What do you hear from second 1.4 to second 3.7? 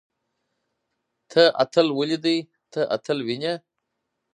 اتل وليدلې. ته اتل وينې؟